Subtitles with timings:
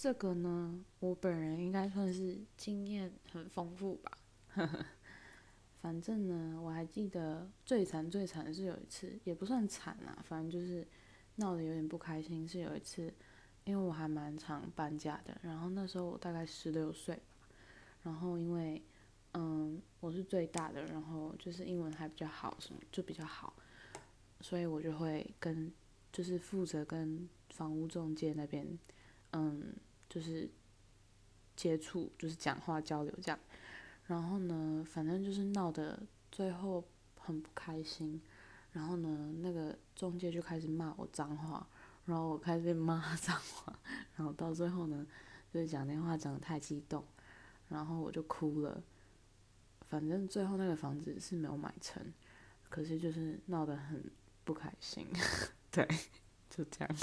[0.00, 4.16] 这个呢，我本人应该算是经验很丰富吧。
[5.82, 10.86] 反正呢，我还记得最惨最惨的是有一次，也不算惨啊，反正就是
[11.34, 12.46] 闹得有点不开心。
[12.46, 13.12] 是有一次，
[13.64, 17.48] 因为我还蛮常搬家的，然后那时候我大概十六岁吧，
[18.04, 18.80] 然后因为
[19.32, 23.52] 嗯我是最大的，然后就是英文还比较好，什么就比较好，
[24.42, 25.72] 所以我就会跟
[26.12, 28.78] 就是负责跟房屋中介那边
[29.32, 29.74] 嗯
[30.18, 30.50] 就是
[31.54, 33.38] 接触，就是讲话交流这样。
[34.08, 36.02] 然后呢，反正就是闹得
[36.32, 36.82] 最后
[37.16, 38.20] 很不开心。
[38.72, 41.64] 然后呢，那个中介就开始骂我脏话，
[42.04, 43.78] 然后我开始骂脏话，
[44.16, 45.06] 然后到最后呢，
[45.52, 47.04] 就是讲电话讲得太激动，
[47.68, 48.82] 然后我就哭了。
[49.88, 52.12] 反正最后那个房子是没有买成，
[52.68, 54.10] 可是就是闹得很
[54.42, 55.06] 不开心，
[55.70, 55.86] 对，
[56.50, 56.96] 就这样。